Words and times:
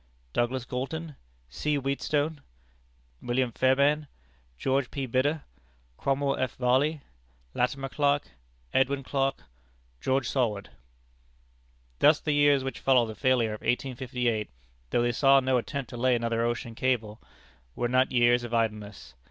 Douglas 0.33 0.65
Galton, 0.65 1.15
C. 1.47 1.77
Wheatstone, 1.77 2.41
Wm. 3.21 3.51
Fairbairn, 3.51 4.07
Geo. 4.57 4.81
P. 4.81 5.05
Bidder, 5.05 5.43
Cromwell 5.95 6.37
F. 6.37 6.55
Varley, 6.55 7.01
Latimer 7.53 7.87
Clark, 7.89 8.29
Edwin 8.73 9.03
Clark, 9.03 9.43
Geo. 10.01 10.19
Saward." 10.21 10.69
Thus 11.99 12.19
the 12.19 12.31
years 12.33 12.63
which 12.63 12.79
followed 12.79 13.09
the 13.09 13.15
failure 13.15 13.53
of 13.53 13.61
1858 13.61 14.49
though 14.89 15.03
they 15.03 15.11
saw 15.11 15.39
no 15.39 15.59
attempt 15.59 15.91
to 15.91 15.97
lay 15.97 16.15
another 16.15 16.41
ocean 16.43 16.73
cable 16.73 17.21
were 17.75 17.87
not 17.87 18.11
years 18.11 18.43
of 18.43 18.55
idleness. 18.55 19.13